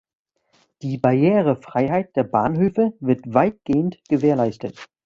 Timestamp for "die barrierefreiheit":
0.81-2.15